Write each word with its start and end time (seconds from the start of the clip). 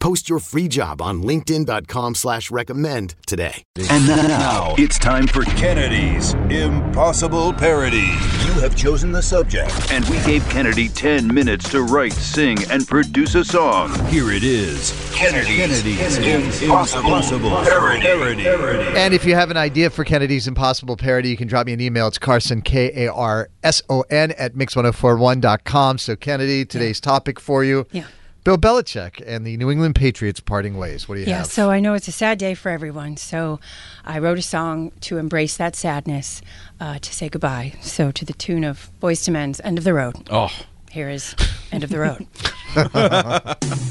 Post 0.00 0.28
your 0.28 0.38
free 0.38 0.68
job 0.68 1.02
on 1.02 1.22
linkedin.com 1.22 2.14
slash 2.14 2.50
recommend 2.50 3.14
today. 3.26 3.64
And 3.90 4.06
now 4.06 4.74
it's 4.78 4.98
time 4.98 5.26
for 5.26 5.42
Kennedy's 5.42 6.34
Impossible 6.50 7.52
Parody. 7.52 7.98
You 7.98 8.60
have 8.60 8.76
chosen 8.76 9.10
the 9.12 9.22
subject. 9.22 9.92
And 9.92 10.04
we 10.08 10.18
gave 10.24 10.48
Kennedy 10.48 10.88
10 10.88 11.32
minutes 11.32 11.68
to 11.70 11.82
write, 11.82 12.12
sing, 12.12 12.58
and 12.70 12.86
produce 12.86 13.34
a 13.34 13.44
song. 13.44 13.92
Here 14.06 14.30
it 14.30 14.44
is. 14.44 14.92
Kennedy's, 15.14 16.18
Kennedy's 16.18 16.62
Impossible, 16.62 17.04
Impossible 17.04 17.50
Parody. 17.50 18.44
Parody. 18.44 18.98
And 18.98 19.14
if 19.14 19.24
you 19.24 19.34
have 19.34 19.50
an 19.50 19.56
idea 19.56 19.90
for 19.90 20.04
Kennedy's 20.04 20.46
Impossible 20.46 20.96
Parody, 20.96 21.28
you 21.30 21.36
can 21.36 21.48
drop 21.48 21.66
me 21.66 21.72
an 21.72 21.80
email. 21.80 22.06
It's 22.06 22.18
Carson, 22.18 22.62
K 22.62 23.06
A 23.06 23.12
R 23.12 23.48
S 23.64 23.82
O 23.88 24.02
N, 24.10 24.30
at 24.32 24.54
mix1041.com. 24.54 25.98
So, 25.98 26.14
Kennedy, 26.14 26.64
today's 26.64 27.00
topic 27.00 27.40
for 27.40 27.64
you. 27.64 27.86
Yeah. 27.90 28.04
Bill 28.48 28.56
Belichick 28.56 29.22
and 29.26 29.46
the 29.46 29.58
New 29.58 29.70
England 29.70 29.94
Patriots 29.94 30.40
parting 30.40 30.78
ways. 30.78 31.06
What 31.06 31.16
do 31.16 31.20
you 31.20 31.26
have? 31.26 31.30
Yeah, 31.30 31.38
have? 31.40 31.48
so 31.48 31.70
I 31.70 31.80
know 31.80 31.92
it's 31.92 32.08
a 32.08 32.12
sad 32.12 32.38
day 32.38 32.54
for 32.54 32.70
everyone. 32.70 33.18
So 33.18 33.60
I 34.06 34.20
wrote 34.20 34.38
a 34.38 34.42
song 34.42 34.90
to 35.02 35.18
embrace 35.18 35.58
that 35.58 35.76
sadness, 35.76 36.40
uh, 36.80 36.98
to 36.98 37.12
say 37.12 37.28
goodbye. 37.28 37.74
So 37.82 38.10
to 38.10 38.24
the 38.24 38.32
tune 38.32 38.64
of 38.64 38.90
Boyz 39.02 39.28
II 39.28 39.34
Men's 39.34 39.60
End 39.60 39.76
of 39.76 39.84
the 39.84 39.92
Road. 39.92 40.26
Oh. 40.30 40.50
Here 40.90 41.10
is 41.10 41.36
End 41.72 41.84
of 41.84 41.90
the 41.90 41.98
Road. 41.98 42.26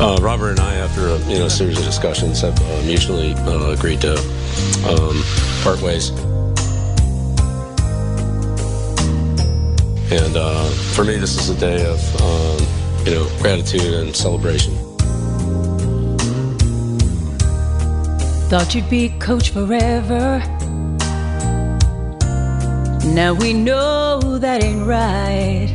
Uh, 0.00 0.16
Robert 0.20 0.50
and 0.50 0.60
I, 0.60 0.76
after 0.76 1.06
a 1.08 1.18
you 1.28 1.38
know 1.38 1.48
series 1.48 1.78
of 1.78 1.84
discussions, 1.84 2.40
have 2.40 2.58
uh, 2.60 2.82
mutually 2.84 3.34
uh, 3.34 3.70
agreed 3.70 4.00
to 4.00 4.18
um, 4.88 5.22
part 5.62 5.80
ways. 5.82 6.10
And 10.12 10.36
uh, 10.36 10.68
for 10.94 11.04
me, 11.04 11.16
this 11.16 11.38
is 11.38 11.48
a 11.48 11.58
day 11.58 11.86
of 11.86 12.20
um, 12.20 13.06
you 13.06 13.14
know 13.14 13.26
gratitude 13.40 13.94
and 13.94 14.14
celebration. 14.14 14.74
Thought 18.50 18.74
you'd 18.74 18.90
be 18.90 19.08
coach 19.20 19.48
forever. 19.52 20.40
Now 23.14 23.32
we 23.32 23.54
know 23.54 24.36
that 24.36 24.62
ain't 24.62 24.86
right. 24.86 25.70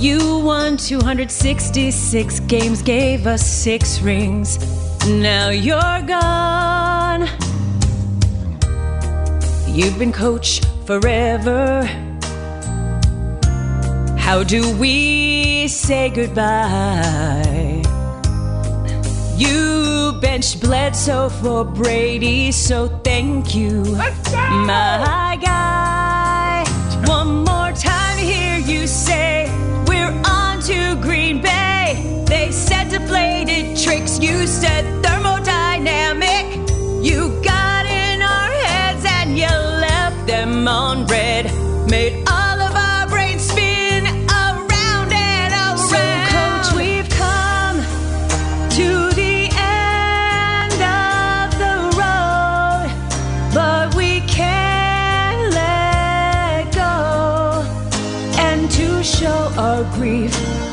You 0.00 0.40
won 0.40 0.78
266 0.78 2.40
games, 2.40 2.82
gave 2.82 3.28
us 3.28 3.46
six 3.46 4.00
rings. 4.00 4.58
Now 5.06 5.50
you're 5.50 6.02
gone. 6.02 7.28
You've 9.68 9.96
been 9.96 10.12
coach 10.12 10.60
forever. 10.90 11.84
How 14.18 14.42
do 14.42 14.76
we 14.76 15.68
say 15.68 16.10
goodbye? 16.10 17.84
You 19.36 20.18
benched 20.20 20.60
Bledsoe 20.60 21.28
for 21.28 21.64
Brady, 21.64 22.50
so 22.50 22.88
thank 23.04 23.54
you, 23.54 23.84
my 23.84 25.38
guy. 25.40 25.99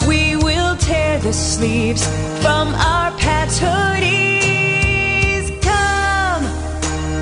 We 0.08 0.36
will 0.36 0.76
tear 0.78 1.20
the 1.20 1.34
sleeves 1.34 2.06
from 2.42 2.74
our 2.76 3.12
pants 3.18 3.60
hoodies. 3.60 5.52
Come 5.62 6.44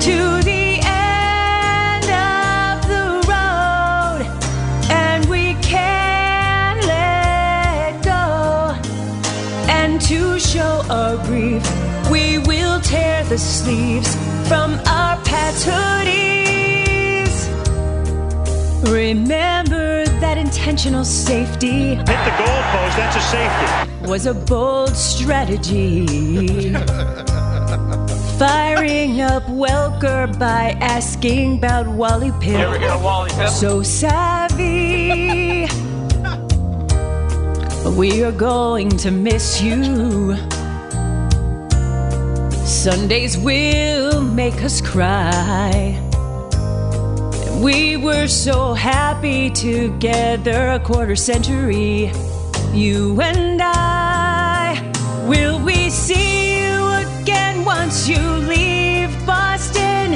to 0.00 0.42
the 0.44 0.80
end 0.84 2.08
of 2.32 2.86
the 2.92 3.06
road, 3.32 4.20
and 4.90 5.24
we 5.26 5.54
can't 5.62 6.80
let 6.86 8.02
go. 8.04 8.74
And 9.68 10.00
to 10.02 10.38
show 10.38 10.84
our 10.88 11.16
grief, 11.26 11.62
we 12.10 12.38
will 12.38 12.80
tear 12.80 13.24
the 13.24 13.38
sleeves 13.38 14.14
from 14.48 14.78
our 14.86 15.16
pants 15.24 15.64
hoodies. 15.64 16.14
Remember 18.88 19.65
intentional 20.56 21.04
safety 21.04 21.94
Hit 21.96 22.06
the 22.06 22.32
goalpost, 22.40 22.96
that's 22.96 23.16
a 23.16 23.20
safety. 23.20 24.08
was 24.08 24.24
a 24.24 24.32
bold 24.32 24.96
strategy. 24.96 26.72
Firing 28.38 29.20
up 29.20 29.42
Welker 29.44 30.38
by 30.38 30.70
asking 30.80 31.58
about 31.58 31.86
Wally 31.86 32.30
Pipp. 32.30 32.56
Here 32.56 32.70
we 32.70 32.78
go, 32.78 32.98
Wally 32.98 33.30
Pipp. 33.32 33.50
So 33.50 33.82
savvy. 33.82 35.66
We 37.98 38.24
are 38.24 38.32
going 38.32 38.88
to 38.88 39.10
miss 39.10 39.60
you. 39.60 40.36
Sundays 42.64 43.36
will 43.36 44.22
make 44.22 44.62
us 44.62 44.80
cry. 44.80 46.00
We 47.62 47.96
were 47.96 48.28
so 48.28 48.74
happy 48.74 49.48
together 49.48 50.68
a 50.68 50.78
quarter 50.78 51.16
century. 51.16 52.12
You 52.72 53.18
and 53.22 53.60
I. 53.62 54.92
Will 55.26 55.58
we 55.64 55.88
see 55.88 56.58
you 56.60 56.86
again 57.22 57.64
once 57.64 58.06
you 58.06 58.20
leave 58.20 59.08
Boston? 59.24 60.14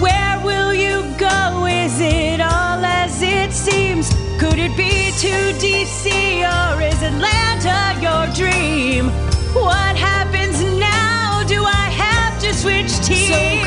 Where 0.00 0.40
will 0.44 0.72
you 0.72 1.02
go? 1.18 1.66
Is 1.66 2.00
it 2.00 2.40
all 2.40 2.84
as 2.84 3.20
it 3.20 3.52
seems? 3.52 4.08
Could 4.38 4.60
it 4.60 4.76
be 4.76 5.10
to 5.18 5.34
DC 5.58 6.06
or 6.46 6.80
is 6.80 7.02
Atlanta 7.02 7.98
your 8.00 8.32
dream? 8.32 9.06
What 9.54 9.96
happens 9.96 10.62
now? 10.78 11.42
Do 11.48 11.64
I 11.64 11.90
have 11.90 12.40
to 12.42 12.54
switch 12.54 12.96
teams? 13.04 13.28
So, 13.28 13.59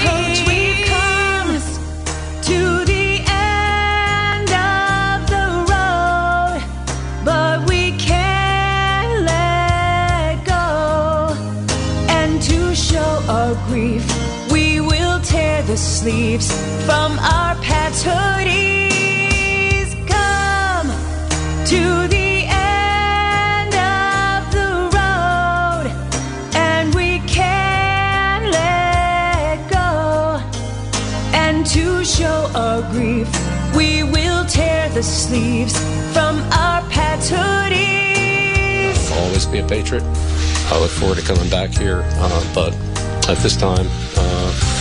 the 15.73 15.79
sleeves 15.79 16.51
from 16.85 17.17
our 17.17 17.55
pants 17.55 18.03
hoodies. 18.03 19.89
Come 20.07 20.87
to 21.65 22.07
the 22.13 22.45
to 31.65 32.03
show 32.03 32.51
our 32.53 32.81
grief. 32.91 33.27
We 33.75 34.03
will 34.03 34.45
tear 34.45 34.89
the 34.89 35.01
sleeves 35.01 35.75
from 36.13 36.35
our 36.51 36.83
Pat's 36.89 37.31
hoodies. 37.31 39.11
I'll 39.11 39.23
always 39.25 39.47
be 39.47 39.57
a 39.57 39.67
patriot. 39.67 40.03
I 40.03 40.79
look 40.79 40.91
forward 40.91 41.17
to 41.17 41.23
coming 41.23 41.49
back 41.49 41.71
here, 41.71 42.03
uh, 42.05 42.53
but 42.53 42.73
at 43.27 43.37
this 43.37 43.55
time, 43.57 43.87
uh 44.17 44.72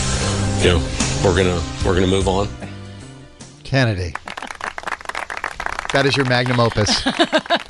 you 0.63 0.69
know, 0.69 0.79
we're 1.25 1.37
gonna 1.37 1.61
we're 1.85 1.95
gonna 1.95 2.07
move 2.07 2.29
on. 2.29 2.49
Kennedy. 3.65 4.15
That 5.93 6.05
is 6.07 6.17
your 6.17 6.27
magnum 6.27 6.61
opus. 6.61 7.03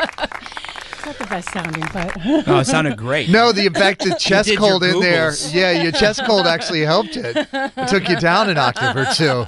Not 1.04 1.18
the 1.18 1.26
best 1.26 1.52
sounding, 1.52 1.84
but 1.92 2.16
Oh, 2.48 2.60
it 2.60 2.66
sounded 2.66 2.96
great. 2.96 3.28
No, 3.28 3.50
the 3.52 3.68
fact 3.70 4.04
that 4.04 4.18
chest 4.20 4.48
did 4.48 4.58
cold 4.58 4.84
in 4.84 5.00
there. 5.00 5.32
Yeah, 5.50 5.82
your 5.82 5.92
chest 5.92 6.22
cold 6.24 6.46
actually 6.46 6.82
helped 6.82 7.16
it. 7.16 7.36
It 7.52 7.88
took 7.88 8.08
you 8.08 8.16
down 8.16 8.48
an 8.48 8.58
octave 8.58 8.96
or 8.96 9.06
two. 9.12 9.44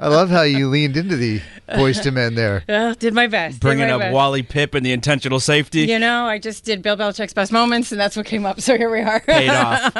I 0.00 0.08
love 0.08 0.30
how 0.30 0.42
you 0.42 0.68
leaned 0.68 0.96
into 0.96 1.16
the 1.16 1.40
Boyz 1.68 2.04
II 2.04 2.12
Men 2.12 2.34
there. 2.34 2.64
uh, 2.68 2.94
did 2.94 3.12
my 3.12 3.26
best. 3.26 3.60
Bringing 3.60 3.88
my 3.88 3.94
up 3.94 4.00
best. 4.00 4.14
Wally 4.14 4.42
Pipp 4.42 4.74
and 4.74 4.86
the 4.86 4.92
intentional 4.92 5.40
safety 5.40 5.80
You 5.80 5.98
know, 5.98 6.26
I 6.26 6.38
just 6.38 6.64
did 6.64 6.82
Bill 6.82 6.96
Belichick's 6.96 7.34
best 7.34 7.52
moments, 7.52 7.92
and 7.92 8.00
that's 8.00 8.16
what 8.16 8.26
came 8.26 8.46
up. 8.46 8.60
So 8.60 8.76
here 8.76 8.90
we 8.90 9.00
are. 9.00 9.20
paid 9.20 9.50
off. 9.50 9.94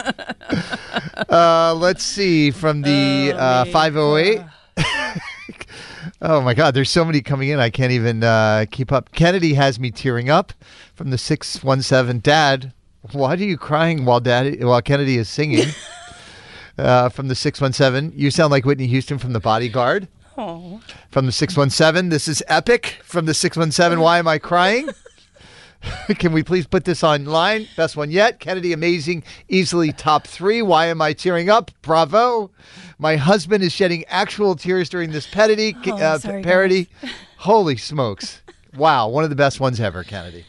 Uh, 1.29 1.75
let's 1.75 2.05
see 2.05 2.51
from 2.51 2.83
the 2.83 3.35
uh, 3.37 3.65
508. 3.67 4.41
Oh 6.27 6.41
my 6.41 6.55
God, 6.55 6.75
there's 6.75 6.91
so 6.91 7.05
many 7.05 7.23
coming 7.23 7.49
in. 7.49 7.61
I 7.61 7.71
can't 7.71 7.93
even 7.93 8.23
uh, 8.23 8.67
keep 8.71 8.93
up. 8.93 9.13
Kennedy 9.13 9.55
has 9.55 9.79
me 9.79 9.91
tearing 9.91 10.29
up 10.29 10.53
from 10.95 11.11
the 11.11 11.19
617. 11.19 12.21
Dad, 12.21 12.73
why 13.13 13.35
are 13.35 13.37
you 13.37 13.57
crying 13.57 14.05
while 14.05 14.21
Daddy 14.21 14.63
while 14.65 14.83
Kennedy 14.83 15.17
is 15.17 15.29
singing? 15.29 15.69
uh, 16.79 17.09
from 17.09 17.29
the 17.29 17.35
617. 17.35 18.19
You 18.19 18.31
sound 18.31 18.51
like 18.51 18.65
Whitney 18.65 18.89
Houston 18.89 19.19
from 19.19 19.33
The 19.33 19.41
Bodyguard. 19.41 20.09
Oh. 20.37 20.81
From 21.11 21.27
the 21.27 21.33
617. 21.33 22.11
This 22.11 22.29
is 22.29 22.43
epic. 22.49 22.99
From 23.03 23.25
the 23.27 23.35
617. 23.35 24.03
Why 24.03 24.19
am 24.19 24.29
I 24.29 24.39
crying? 24.39 24.91
Can 26.19 26.33
we 26.33 26.43
please 26.43 26.67
put 26.67 26.85
this 26.85 27.03
online? 27.05 27.67
Best 27.77 27.97
one 27.97 28.11
yet. 28.11 28.41
Kennedy, 28.41 28.73
amazing, 28.73 29.23
easily 29.49 29.93
top 29.93 30.27
three. 30.27 30.63
Why 30.63 30.87
am 30.87 31.01
I 31.01 31.13
tearing 31.13 31.51
up? 31.51 31.71
Bravo. 31.83 32.51
My 32.99 33.17
husband 33.17 33.63
is 33.63 33.73
shedding 33.73 34.05
actual 34.09 34.57
tears 34.57 34.89
during 34.89 35.11
this 35.13 35.27
parody. 35.27 35.77
Oh, 35.87 35.93
uh, 35.93 36.19
sorry, 36.19 36.43
parody. 36.43 36.89
Holy 37.39 37.77
smokes. 37.77 38.43
Wow, 38.77 39.09
one 39.09 39.25
of 39.25 39.31
the 39.31 39.37
best 39.37 39.61
ones 39.61 39.81
ever, 39.81 40.03
Kennedy. 40.05 40.45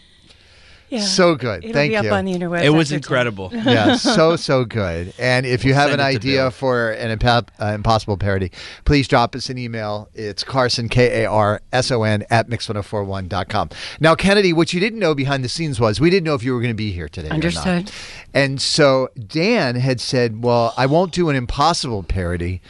Yeah. 0.90 1.02
So 1.02 1.36
good. 1.36 1.66
It'll 1.66 1.74
Thank 1.74 1.90
be 1.92 1.94
you. 1.96 2.00
up 2.00 2.14
on 2.18 2.24
the 2.24 2.34
interwebs. 2.34 2.64
It 2.64 2.70
was 2.70 2.92
after 2.94 2.96
incredible. 2.98 3.50
yeah, 3.54 3.96
so 3.98 4.36
so 4.38 4.64
good. 4.64 5.14
And 5.20 5.46
if 5.46 5.66
you 5.66 5.74
have 5.74 5.90
Send 5.90 6.00
an 6.02 6.08
it 6.08 6.12
to 6.12 6.18
idea 6.18 6.42
Bill. 6.44 6.52
for 6.52 6.92
an 6.92 7.18
impa- 7.20 7.48
uh, 7.62 7.66
impossible 7.74 8.16
parody, 8.18 8.52
please 8.86 9.08
drop 9.08 9.36
us 9.36 9.50
an 9.50 9.58
email. 9.58 10.08
It's 10.14 10.44
Carson 10.46 10.88
K 10.88 11.24
A 11.24 11.30
R 11.30 11.62
S 11.74 11.92
O 11.92 12.04
N 12.04 12.24
at 12.30 12.48
mix1041.com. 12.50 13.70
Now, 14.00 14.16
Kennedy, 14.16 14.54
what 14.54 14.74
you 14.74 14.80
didn't 14.80 15.00
know 15.00 15.14
behind 15.14 15.44
the 15.44 15.50
scenes 15.50 15.80
was 15.80 16.00
we 16.00 16.10
didn't 16.10 16.24
know 16.26 16.36
if 16.36 16.44
you 16.44 16.54
were 16.54 16.62
going 16.62 16.72
to 16.74 16.76
be 16.78 16.92
here 16.92 17.10
today. 17.10 17.28
or 17.28 17.32
not. 17.32 17.36
Understood. 17.36 17.92
And 18.34 18.62
so 18.62 19.10
Dan 19.28 19.76
had 19.76 20.00
said, 20.00 20.44
"Well, 20.44 20.74
I 20.78 20.86
won't 20.86 21.12
do 21.12 21.30
an 21.30 21.36
impossible 21.36 22.04
parody, 22.04 22.62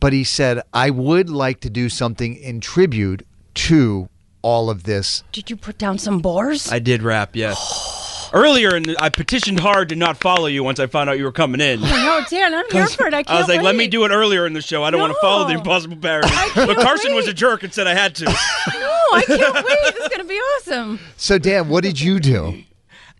but 0.00 0.12
he 0.12 0.22
said 0.24 0.62
I 0.72 0.90
would 0.90 1.28
like 1.28 1.60
to 1.60 1.70
do 1.70 1.88
something 1.88 2.36
in 2.36 2.60
tribute 2.60 3.26
to 3.54 4.08
all 4.44 4.68
of 4.70 4.82
this 4.84 5.24
Did 5.32 5.48
you 5.50 5.56
put 5.56 5.78
down 5.78 5.96
some 5.98 6.18
boars? 6.20 6.70
I 6.70 6.78
did 6.78 7.02
rap, 7.02 7.34
yes. 7.34 8.28
Earlier, 8.34 8.74
and 8.74 8.96
I 8.98 9.08
petitioned 9.10 9.60
hard 9.60 9.88
to 9.90 9.96
not 9.96 10.16
follow 10.16 10.46
you 10.46 10.64
once 10.64 10.80
I 10.80 10.86
found 10.88 11.08
out 11.08 11.18
you 11.18 11.24
were 11.24 11.30
coming 11.32 11.60
in. 11.60 11.78
Oh, 11.82 11.86
no, 11.86 12.20
Dan, 12.28 12.52
I'm 12.52 12.68
here 12.70 12.86
for 12.88 13.06
it. 13.06 13.14
I 13.14 13.22
can't 13.22 13.30
I 13.36 13.38
was 13.38 13.48
like, 13.48 13.62
let 13.62 13.76
me 13.76 13.86
do 13.86 14.04
it 14.04 14.10
earlier 14.10 14.44
in 14.46 14.52
the 14.54 14.60
show. 14.60 14.82
I 14.82 14.90
don't 14.90 15.00
want 15.00 15.12
to 15.12 15.18
follow 15.20 15.44
the 15.46 15.52
No. 15.54 15.60
impossible 15.60 15.96
parody. 16.02 16.28
But 16.54 16.76
Carson 16.78 17.14
was 17.14 17.28
a 17.28 17.32
jerk 17.32 17.62
and 17.62 17.72
said 17.72 17.86
I 17.86 17.94
had 17.94 18.14
to. 18.16 18.24
No, 18.74 19.18
I 19.18 19.22
can't 19.26 19.54
wait. 19.54 19.94
This 19.94 19.96
is 20.04 20.08
gonna 20.08 20.24
be 20.24 20.34
awesome. 20.34 20.98
So, 21.16 21.38
Dan, 21.38 21.68
what 21.68 21.84
did 21.84 22.00
you 22.00 22.18
do? 22.18 22.64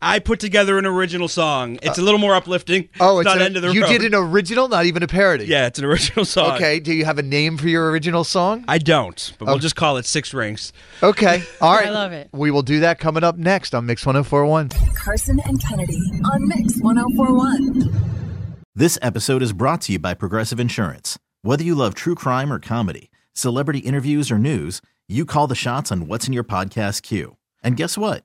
I 0.05 0.19
put 0.19 0.39
together 0.39 0.77
an 0.79 0.85
original 0.85 1.29
song. 1.29 1.79
It's 1.83 1.99
a 1.99 2.03
little 2.03 2.21
more 2.21 2.35
uplifting. 2.35 2.91
Oh, 3.01 3.21
it's 3.21 3.25
not 3.27 3.41
a- 3.41 3.45
end 3.45 3.57
of 3.57 3.63
the 3.63 3.73
you 3.73 3.83
road. 3.83 3.89
did 3.89 4.03
an 4.05 4.15
original, 4.15 4.69
not 4.69 4.85
even 4.85 5.03
a 5.03 5.07
parody. 5.07 5.47
Yeah, 5.47 5.67
it's 5.67 5.79
an 5.79 5.85
original 5.87 6.25
song. 6.27 6.53
Okay. 6.57 6.79
Do 6.79 6.93
you 6.93 7.05
have 7.07 7.19
a 7.19 7.23
name 7.23 7.57
for 7.57 7.69
your 7.69 7.91
original 7.91 8.23
song? 8.23 8.65
I 8.69 8.79
don't, 8.79 9.33
but 9.39 9.47
we'll 9.47 9.59
just 9.59 9.77
call 9.77 9.97
it 9.97 10.05
Six 10.05 10.35
Rings. 10.35 10.73
Okay. 11.03 11.43
All 11.61 11.75
right. 11.75 11.87
I 11.87 11.91
love 11.91 12.13
it. 12.13 12.29
We 12.33 12.51
will 12.51 12.63
do 12.63 12.81
that 12.81 12.99
coming 12.99 13.25
up 13.25 13.39
next 13.39 13.75
on 13.75 13.87
Mix 13.87 14.05
1041. 14.05 14.69
Carson 14.95 15.41
and 15.47 15.59
Kennedy 15.63 15.99
on 16.33 16.49
Mix 16.49 16.79
1041. 16.81 18.61
This 18.75 18.99
episode 19.01 19.43
is 19.43 19.53
brought 19.53 19.81
to 19.83 19.93
you 19.93 19.99
by 19.99 20.15
Progressive 20.15 20.61
Insurance. 20.61 21.19
Whether 21.43 21.65
you 21.65 21.75
love 21.75 21.95
true 21.95 22.15
crime 22.15 22.53
or 22.53 22.59
comedy, 22.59 23.11
celebrity 23.33 23.79
interviews 23.81 24.31
or 24.31 24.39
news, 24.39 24.83
you 25.09 25.25
call 25.25 25.47
the 25.47 25.55
shots 25.55 25.91
on 25.93 26.07
what's 26.09 26.27
in 26.27 26.33
your 26.33 26.45
podcast 26.45 27.03
queue. 27.03 27.37
And 27.63 27.77
guess 27.77 27.97
what? 27.97 28.25